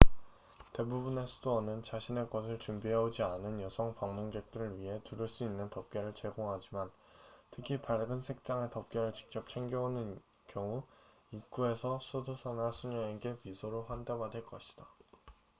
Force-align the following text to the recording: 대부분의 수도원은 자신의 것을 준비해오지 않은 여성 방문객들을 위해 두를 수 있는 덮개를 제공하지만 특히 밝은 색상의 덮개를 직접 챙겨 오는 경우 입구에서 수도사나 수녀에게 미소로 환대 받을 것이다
대부분의 0.73 1.27
수도원은 1.27 1.83
자신의 1.83 2.31
것을 2.31 2.57
준비해오지 2.57 3.21
않은 3.21 3.61
여성 3.61 3.93
방문객들을 3.93 4.79
위해 4.79 4.99
두를 5.03 5.27
수 5.29 5.43
있는 5.43 5.69
덮개를 5.69 6.15
제공하지만 6.15 6.89
특히 7.51 7.79
밝은 7.79 8.23
색상의 8.23 8.71
덮개를 8.71 9.13
직접 9.13 9.47
챙겨 9.47 9.81
오는 9.81 10.19
경우 10.47 10.81
입구에서 11.31 11.99
수도사나 12.01 12.71
수녀에게 12.71 13.37
미소로 13.43 13.83
환대 13.83 14.17
받을 14.17 14.43
것이다 14.43 14.87